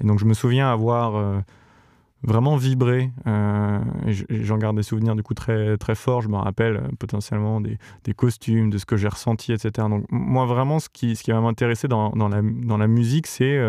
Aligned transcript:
Et 0.00 0.06
donc 0.06 0.18
je 0.18 0.24
me 0.24 0.34
souviens 0.34 0.72
avoir 0.72 1.16
euh, 1.16 1.40
vraiment 2.22 2.56
vibré. 2.56 3.10
euh, 3.26 3.80
j'en 4.30 4.58
garde 4.58 4.76
des 4.76 4.82
souvenirs 4.82 5.14
du 5.14 5.22
coup 5.22 5.34
très, 5.34 5.76
très 5.76 5.94
forts. 5.94 6.22
Je 6.22 6.28
me 6.28 6.36
rappelle 6.36 6.76
euh, 6.76 6.88
potentiellement 6.98 7.60
des, 7.60 7.78
costumes, 8.14 8.70
de 8.70 8.78
ce 8.78 8.86
que 8.86 8.96
j'ai 8.96 9.08
ressenti, 9.08 9.52
etc. 9.52 9.88
Donc 9.88 10.06
moi 10.10 10.46
vraiment, 10.46 10.78
ce 10.78 10.88
qui, 10.88 11.14
va 11.28 11.40
m'intéresser 11.40 11.86
dans, 11.88 12.12
la, 12.28 12.86
musique, 12.86 13.26
c'est 13.26 13.60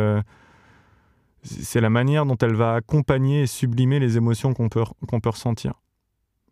c'est 1.43 1.81
la 1.81 1.89
manière 1.89 2.27
dont 2.27 2.37
elle 2.37 2.53
va 2.53 2.75
accompagner 2.75 3.41
et 3.41 3.47
sublimer 3.47 3.99
les 3.99 4.15
émotions 4.15 4.53
qu'on 4.53 4.69
peut, 4.69 4.83
ressentir. 5.25 5.73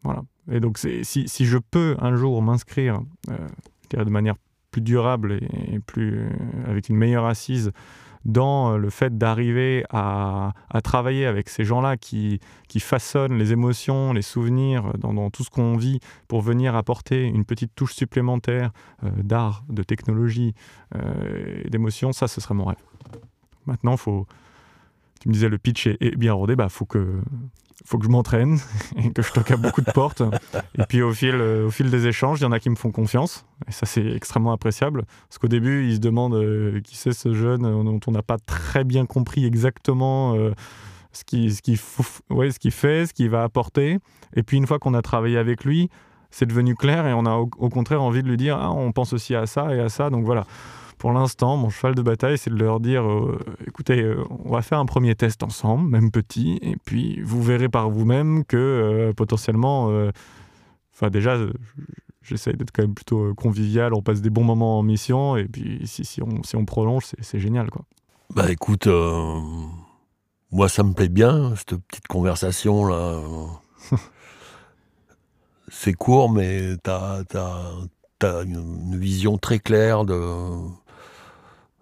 Voilà. 0.03 0.23
Et 0.51 0.59
donc 0.59 0.77
si, 0.77 1.29
je 1.29 1.57
peux 1.57 1.95
un 1.99 2.15
jour 2.15 2.41
m'inscrire 2.41 3.01
de 3.27 4.09
manière 4.09 4.35
plus 4.71 4.81
durable 4.81 5.39
et, 5.71 5.79
plus, 5.79 6.19
euh, 6.19 6.29
avec 6.67 6.89
une 6.89 6.95
meilleure 6.95 7.25
assise 7.25 7.71
dans 8.25 8.77
le 8.77 8.89
fait 8.89 9.17
d'arriver 9.17 9.85
à, 9.89 10.51
travailler 10.83 11.25
avec 11.25 11.49
ces 11.49 11.63
gens-là 11.63 11.97
qui, 11.97 12.39
façonnent 12.79 13.37
les 13.37 13.53
émotions, 13.53 14.13
les 14.13 14.21
souvenirs 14.21 14.93
dans, 14.97 15.13
dans 15.13 15.29
tout 15.29 15.43
ce 15.43 15.49
qu'on 15.49 15.77
vit 15.77 15.99
pour 16.27 16.41
venir 16.41 16.75
apporter 16.75 17.23
une 17.23 17.45
petite 17.45 17.73
touche 17.75 17.93
supplémentaire 17.93 18.71
euh, 19.03 19.09
d'art, 19.23 19.63
de 19.69 19.83
technologie, 19.83 20.53
euh, 20.95 21.63
d'émotion, 21.69 22.11
ça, 22.11 22.27
ce 22.27 22.41
serait 22.41 22.55
mon 22.55 22.65
rêve. 22.65 22.77
Maintenant, 23.65 23.97
faut, 23.97 24.27
tu 25.19 25.29
me 25.29 25.33
disais 25.33 25.49
le 25.49 25.57
pitch 25.57 25.87
est, 25.87 26.15
bien 26.17 26.33
rodé, 26.33 26.55
bah 26.55 26.69
faut 26.69 26.85
que 26.85 27.19
faut 27.85 27.97
que 27.97 28.05
je 28.05 28.09
m'entraîne 28.09 28.59
et 28.97 29.11
que 29.11 29.21
je 29.21 29.31
toque 29.31 29.51
à 29.51 29.57
beaucoup 29.57 29.81
de 29.81 29.91
portes. 29.91 30.21
Et 30.77 30.83
puis 30.87 31.01
au 31.01 31.13
fil, 31.13 31.35
euh, 31.35 31.67
au 31.67 31.71
fil 31.71 31.89
des 31.89 32.07
échanges, 32.07 32.39
il 32.39 32.43
y 32.43 32.45
en 32.45 32.51
a 32.51 32.59
qui 32.59 32.69
me 32.69 32.75
font 32.75 32.91
confiance. 32.91 33.45
Et 33.67 33.71
ça, 33.71 33.85
c'est 33.85 34.05
extrêmement 34.05 34.51
appréciable. 34.51 35.05
Parce 35.27 35.37
qu'au 35.37 35.47
début, 35.47 35.87
ils 35.87 35.95
se 35.95 35.99
demandent 35.99 36.35
euh, 36.35 36.81
qui 36.81 36.97
c'est 36.97 37.13
ce 37.13 37.33
jeune 37.33 37.65
euh, 37.65 37.83
dont 37.83 37.99
on 38.05 38.11
n'a 38.11 38.21
pas 38.21 38.37
très 38.37 38.83
bien 38.83 39.05
compris 39.05 39.45
exactement 39.45 40.35
ce 41.11 41.23
qu'il 41.23 41.53
ce 41.53 41.61
faut- 41.77 42.03
ouais, 42.33 42.51
ce 42.51 42.69
fait, 42.69 43.07
ce 43.07 43.13
qu'il 43.13 43.29
va 43.29 43.43
apporter. 43.43 43.97
Et 44.35 44.43
puis 44.43 44.57
une 44.57 44.67
fois 44.67 44.77
qu'on 44.79 44.93
a 44.93 45.01
travaillé 45.01 45.37
avec 45.37 45.63
lui, 45.63 45.89
c'est 46.31 46.45
devenu 46.45 46.75
clair 46.75 47.07
et 47.07 47.13
on 47.13 47.25
a 47.25 47.35
au, 47.35 47.49
au 47.57 47.69
contraire 47.69 48.01
envie 48.03 48.21
de 48.21 48.27
lui 48.27 48.37
dire 48.37 48.57
ah, 48.59 48.71
on 48.71 48.91
pense 48.91 49.13
aussi 49.13 49.35
à 49.35 49.45
ça 49.47 49.73
et 49.73 49.79
à 49.79 49.89
ça. 49.89 50.09
Donc 50.09 50.25
voilà. 50.25 50.45
Pour 50.99 51.13
l'instant, 51.13 51.55
mon 51.55 51.69
cheval 51.69 51.95
de 51.95 52.01
bataille, 52.01 52.37
c'est 52.37 52.49
de 52.49 52.57
leur 52.61 52.79
dire 52.81 53.03
euh, 53.09 53.39
écoutez, 53.65 54.01
euh, 54.03 54.23
on 54.45 54.51
va 54.51 54.61
faire 54.61 54.79
un 54.79 54.85
premier 54.85 55.15
test 55.15 55.41
ensemble, 55.43 55.89
même 55.89 56.11
petit, 56.11 56.59
et 56.61 56.75
puis 56.75 57.21
vous 57.21 57.41
verrez 57.41 57.69
par 57.69 57.89
vous-même 57.89 58.43
que 58.43 58.57
euh, 58.57 59.13
potentiellement, 59.13 59.89
enfin 60.93 61.09
déjà, 61.09 61.37
j'essaye 62.21 62.55
d'être 62.57 62.71
quand 62.73 62.83
même 62.83 62.93
plutôt 62.93 63.33
convivial, 63.33 63.93
on 63.93 64.01
passe 64.01 64.21
des 64.21 64.29
bons 64.29 64.43
moments 64.43 64.77
en 64.77 64.83
mission, 64.83 65.37
et 65.37 65.45
puis 65.45 65.81
si, 65.87 66.03
si, 66.03 66.21
on, 66.21 66.43
si 66.43 66.57
on 66.57 66.65
prolonge, 66.65 67.05
c'est- 67.21 67.39
génial. 67.39 67.71
quoi. 67.71 67.83
Bah 68.35 68.51
écoute, 68.51 68.87
moi 70.51 70.67
ça 70.67 70.83
me 70.83 70.91
plaît 70.93 71.07
bien, 71.07 71.55
cette 71.55 71.77
petite 71.77 72.07
conversation 72.07 72.85
là. 72.85 73.21
C'est 75.71 75.93
court, 75.93 76.31
mais 76.31 76.75
t'as 76.83 77.21
as, 77.35 78.41
une, 78.43 78.55
une 78.91 78.97
vision 78.97 79.37
très 79.37 79.59
claire 79.59 80.03
de, 80.03 80.15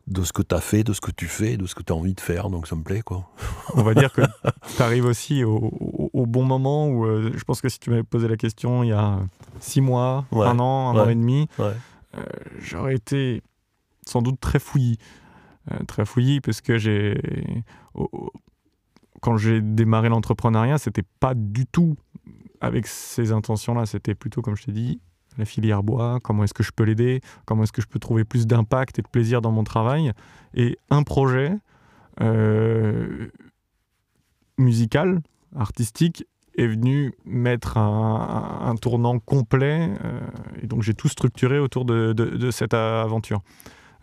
de 0.08 0.24
ce 0.24 0.32
que 0.32 0.42
t'as 0.42 0.62
fait, 0.62 0.84
de 0.84 0.94
ce 0.94 1.02
que 1.02 1.12
tu 1.12 1.28
fais, 1.28 1.58
de 1.58 1.66
ce 1.66 1.76
que 1.76 1.84
t'as 1.84 1.94
envie 1.94 2.14
de 2.14 2.22
faire, 2.22 2.50
donc 2.50 2.66
ça 2.68 2.76
me 2.76 2.84
plaît 2.84 3.02
quoi. 3.02 3.30
On 3.76 3.84
va 3.84 3.94
dire 3.94 4.14
que 4.14 4.22
tu 4.78 4.82
arrives 4.82 5.06
aussi 5.06 5.44
au, 5.44 5.58
au- 5.58 6.10
au 6.14 6.26
bon 6.26 6.44
moment 6.46 6.88
où 6.88 7.06
euh, 7.06 7.32
je 7.36 7.44
pense 7.44 7.60
que 7.62 7.68
si 7.70 7.78
tu 7.80 7.90
m'avais 7.90 8.04
posé 8.04 8.28
la 8.30 8.38
question 8.38 8.84
il 8.84 8.90
y 8.90 8.94
a 8.94 9.20
six 9.60 9.82
mois, 9.82 10.26
Ouais, 10.32 10.48
un 10.48 10.60
an, 10.60 10.96
un 10.96 11.04
an 11.06 11.10
et 11.10 11.16
demi, 11.16 11.48
ouais. 11.60 11.74
euh, 12.18 12.24
j'aurais 12.60 12.96
été 12.96 13.42
sans 14.06 14.22
doute 14.22 14.40
très 14.40 14.60
fouillis. 14.60 14.98
Euh, 15.72 15.84
très 15.86 16.06
fouillis 16.06 16.40
parce 16.40 16.62
que 16.62 16.78
j'ai. 16.78 17.20
quand 19.22 19.36
j'ai 19.38 19.62
démarré 19.62 20.10
l'entrepreneuriat, 20.10 20.78
c'était 20.78 21.04
pas 21.20 21.34
du 21.36 21.66
tout 21.66 21.98
avec 22.62 22.88
ces 22.88 23.32
intentions-là. 23.32 23.86
C'était 23.86 24.16
plutôt, 24.16 24.42
comme 24.42 24.56
je 24.56 24.64
t'ai 24.66 24.72
dit, 24.72 25.02
la 25.38 25.46
filière 25.46 25.84
bois, 25.84 26.20
comment 26.24 26.44
est-ce 26.44 26.54
que 26.54 26.64
je 26.64 26.72
peux 26.72 26.84
l'aider, 26.84 27.22
comment 27.46 27.64
est-ce 27.64 27.72
que 27.72 27.82
je 27.82 27.88
peux 27.88 28.00
trouver 28.00 28.24
plus 28.24 28.48
d'impact 28.48 29.00
et 29.00 29.02
de 29.02 29.08
plaisir 29.08 29.42
dans 29.42 29.52
mon 29.52 29.64
travail. 29.64 30.12
Et 30.54 30.78
un 30.90 31.04
projet 31.04 31.54
euh, 32.22 33.28
musical, 34.58 35.22
artistique, 35.56 36.26
est 36.58 36.68
venu 36.68 37.14
mettre 37.24 37.78
un, 37.78 38.76
tournant 38.82 39.20
complet. 39.20 39.92
euh, 40.04 40.20
et 40.62 40.68
donc 40.68 40.82
j'ai 40.82 40.96
tout 40.96 41.08
structuré 41.08 41.60
autour 41.60 41.86
de 41.86 42.52
cette 42.52 42.74
aventure. 42.74 43.42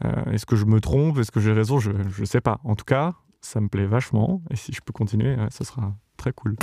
Euh, 0.04 0.32
est-ce 0.32 0.46
que 0.46 0.56
je 0.56 0.64
me 0.64 0.80
trompe 0.80 1.18
Est-ce 1.18 1.30
que 1.30 1.40
j'ai 1.40 1.52
raison 1.52 1.78
Je 1.78 1.90
ne 1.92 2.24
sais 2.24 2.40
pas. 2.40 2.60
En 2.64 2.74
tout 2.74 2.84
cas, 2.84 3.14
ça 3.40 3.60
me 3.60 3.68
plaît 3.68 3.86
vachement. 3.86 4.42
Et 4.50 4.56
si 4.56 4.72
je 4.72 4.80
peux 4.80 4.92
continuer, 4.92 5.36
ouais, 5.36 5.48
ce 5.50 5.64
sera 5.64 5.94
très 6.16 6.32
cool. 6.32 6.56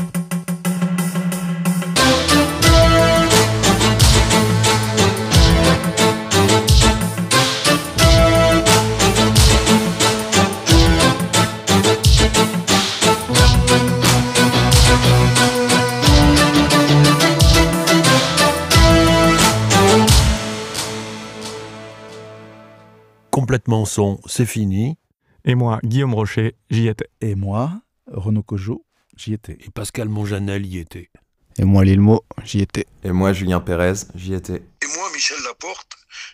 Complètement 23.42 23.86
son, 23.86 24.20
c'est 24.28 24.46
fini. 24.46 25.00
Et 25.46 25.56
moi, 25.56 25.80
Guillaume 25.84 26.14
Rocher, 26.14 26.58
j'y 26.70 26.88
étais. 26.88 27.10
Et 27.22 27.34
moi, 27.34 27.82
Renaud 28.06 28.44
Cojo, 28.44 28.86
j'y 29.18 29.34
étais. 29.34 29.58
Et 29.66 29.72
Pascal 29.72 30.10
Monjanel 30.10 30.64
y 30.64 30.78
était. 30.78 31.10
Et 31.58 31.64
moi, 31.64 31.84
Lilmo, 31.84 32.24
j'y 32.44 32.60
étais. 32.60 32.86
Et 33.04 33.12
moi, 33.12 33.34
Julien 33.34 33.60
Pérez, 33.60 34.06
j'y 34.14 34.36
étais. 34.36 34.58
Et 34.58 34.88
moi, 34.96 35.10
Michel 35.12 35.40
Laporte, 35.44 35.92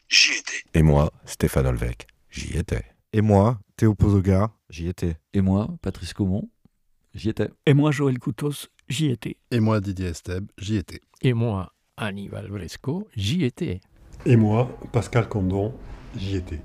j'y 0.09 0.33
étais. 0.33 0.63
Et 0.73 0.83
moi, 0.83 1.13
Stéphane 1.25 1.67
Olvec, 1.67 2.07
j'y 2.29 2.57
étais. 2.57 2.83
Et 3.13 3.21
moi, 3.21 3.57
Théo 3.77 3.95
Pozoga, 3.95 4.51
j'y 4.69 4.89
étais. 4.89 5.15
Et 5.33 5.39
moi, 5.39 5.69
Patrice 5.81 6.13
Caumont, 6.13 6.49
j'y 7.13 7.29
étais. 7.29 7.47
Et 7.65 7.73
moi, 7.73 7.91
Joël 7.91 8.19
Coutos, 8.19 8.67
j'y 8.89 9.11
étais. 9.11 9.37
Et 9.49 9.61
moi, 9.61 9.79
Didier 9.79 10.07
Esteb, 10.07 10.51
j'y 10.57 10.75
étais. 10.75 10.99
Et 11.21 11.31
moi, 11.31 11.71
Aníbal 11.95 12.49
Bresco, 12.49 13.07
j'y 13.15 13.45
étais. 13.45 13.79
Et 14.29 14.35
moi, 14.35 14.69
Pascal 14.91 15.29
Condon, 15.29 15.73
j'y 16.17 16.35
étais. 16.35 16.59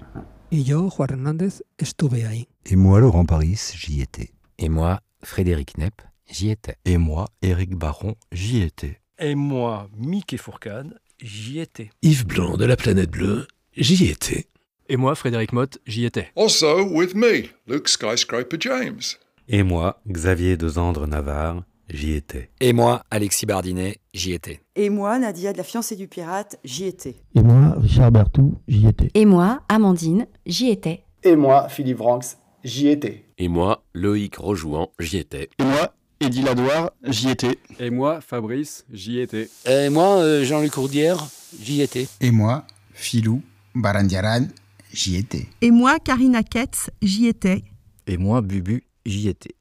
Yo, 0.51 0.91
Juan 0.91 1.11
Hernández, 1.13 1.63
estuve 1.79 2.15
ahí. 2.15 2.49
Et 2.67 2.75
moi, 2.75 2.99
Laurent 2.99 3.25
Paris, 3.25 3.71
j'y 3.77 4.01
étais. 4.01 4.33
Et 4.59 4.69
moi, 4.69 4.99
Frédéric 5.23 5.79
Nepp, 5.79 6.03
j'y 6.29 6.51
étais. 6.51 6.75
Et 6.85 6.97
moi, 6.97 7.29
Éric 7.41 7.77
Baron, 7.77 8.17
j'y 8.33 8.63
étais. 8.63 8.99
Et 9.21 9.37
moi, 9.37 9.89
Mickey 9.97 10.39
Fourcade, 10.39 10.99
j'y 11.21 11.61
étais. 11.61 11.91
Yves 12.03 12.27
Blanc 12.27 12.57
de 12.57 12.65
la 12.65 12.75
Planète 12.77 13.13
Bleue, 13.13 13.47
j'y 13.77 14.09
étais. 14.09 14.49
Et 14.89 14.97
moi, 14.97 15.15
Frédéric 15.15 15.53
Motte, 15.53 15.79
j'y 15.87 16.05
étais. 16.05 16.33
Also 16.37 16.83
with 16.83 17.15
me, 17.15 17.45
Luke 17.69 17.89
Skyscraper 17.89 18.57
James. 18.59 19.03
Et 19.47 19.63
moi, 19.63 20.03
Xavier 20.09 20.57
de 20.57 20.69
Zandre 20.69 21.07
Navarre, 21.07 21.63
j'y 21.89 22.15
étais. 22.15 22.51
Et 22.61 22.73
moi, 22.73 23.03
Alexis 23.11 23.47
Bardinet, 23.47 23.99
j'y 24.15 24.33
étais. 24.33 24.61
Et 24.77 24.91
moi, 24.91 25.19
Nadia 25.19 25.53
de 25.53 25.59
la 25.59 25.65
fiancée 25.65 25.97
du 25.97 26.09
pirate, 26.09 26.59
j'y 26.65 26.87
étais. 26.87 27.17
Et 27.35 27.43
moi, 27.43 27.75
Richard 27.79 28.13
Bertou, 28.13 28.55
j'y 28.69 28.87
étais. 28.87 29.11
Et 29.15 29.25
moi, 29.25 29.63
Amandine, 29.69 30.27
j'y 30.47 30.71
étais. 30.71 31.05
Et 31.23 31.37
moi, 31.37 31.69
Philippe 31.69 32.01
Ranks, 32.01 32.37
j'y 32.65 32.89
étais. 32.89 33.25
Et 33.39 33.49
moi, 33.49 33.85
Loïc 33.95 34.37
Rojouan, 34.37 34.89
j'y 34.99 35.19
étais. 35.19 35.49
Et 35.59 35.65
moi, 35.65 35.95
Eddie 36.21 36.43
Ladoire, 36.43 36.93
j'y 37.05 37.31
étais. 37.31 37.59
Et 37.81 37.91
moi, 37.91 38.21
Fabrice, 38.21 38.85
j'y 38.93 39.21
étais. 39.21 39.49
Et 39.69 39.89
moi, 39.89 40.19
euh, 40.19 40.45
Jean-Luc 40.45 40.73
Courdière, 40.73 41.19
j'y 41.61 41.83
étais. 41.83 42.07
Et 42.21 42.31
moi, 42.31 42.65
Philou 42.93 43.43
Barandiaran, 43.75 44.47
j'y 44.93 45.17
étais. 45.17 45.49
Et 45.61 45.71
moi, 45.71 45.99
Karina 45.99 46.43
Ketz, 46.43 46.91
j'y 47.01 47.27
étais. 47.27 47.65
Et 48.07 48.17
moi, 48.17 48.41
Bubu, 48.41 48.85
j'y 49.05 49.29
étais. 49.29 49.55